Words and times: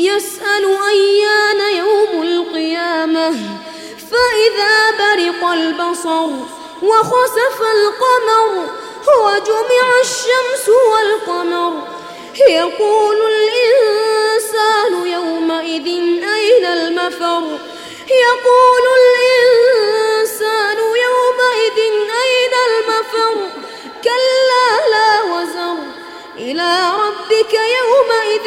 يسأل 0.00 0.64
أيان 0.88 1.60
يوم 1.76 2.22
القيامة. 2.22 3.30
فإذا 4.10 4.90
برق 4.98 5.42
البصر 5.50 6.28
وخسف 6.82 7.58
القمر 7.76 8.68
وجمع 9.24 9.86
الشمس 10.00 10.66
والقمر. 10.90 11.72
يقول 12.48 13.16
الإنسان 13.16 14.92
يومئذ 15.06 15.86
أين 16.38 16.64
المفر؟ 16.64 17.42
يقول 18.26 18.84
الإنسان 19.00 20.78
يومئذ 20.78 21.78
أين 22.24 22.54
المفر؟ 22.68 23.34
كلا 24.04 24.68
لا 24.92 25.22
وزر. 25.32 25.76
إلى 26.36 26.92
ربك 27.02 27.54
يومئذ 27.54 28.46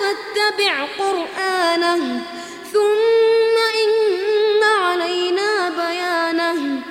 فاتبع 0.00 0.74
قرآنه 0.98 2.22
ثم 2.72 3.56
إن 3.84 4.62
علينا 4.62 5.70
بيانه. 5.70 6.82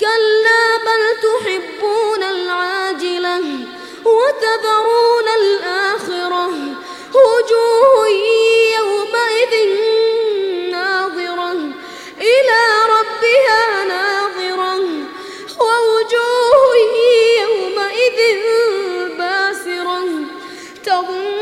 كلا 0.00 0.64
بل 0.86 1.02
تحبون 1.26 2.22
العاجلة 2.22 3.44
وتذرون 4.04 5.28
الآخرة. 5.42 6.50
وجوه 7.14 8.08
يومئذ 8.78 9.54
ناظرة 10.70 11.52
إلى 12.20 12.62
ربها 12.96 13.84
ناظرة. 13.84 14.80
ووجوه 15.60 16.76
يومئذ 17.40 18.18
باسرة 19.18 20.08
تظن 20.84 21.35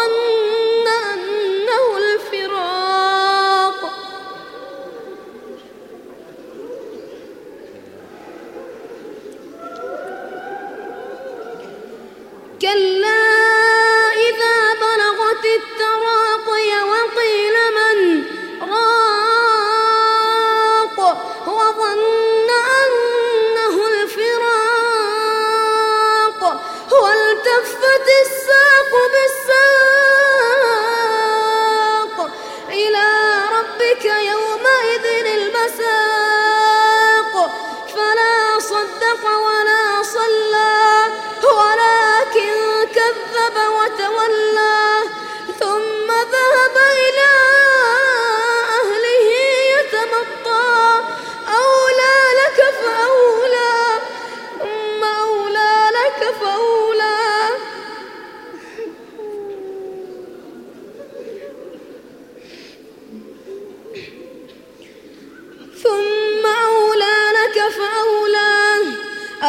وظن 0.00 0.86
أنه 1.12 1.84
الفراق. 1.98 3.80
كلا 12.62 13.24
إذا 14.28 14.58
بلغت 14.82 15.44
التراقي 15.60 16.70
وقيل 16.90 17.56
من 17.78 17.96
راق 18.72 19.38
وظن 21.46 22.09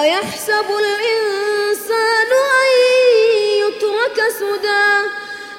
أيحسب 0.01 0.66
الإنسان 0.84 2.31
أن 2.62 2.72
يترك 3.62 4.29
سدى. 4.39 4.88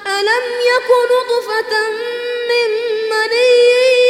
ألم 0.07 0.45
يك 0.71 0.89
نطفة 1.11 1.73
من 2.49 2.71
مني 3.09 4.02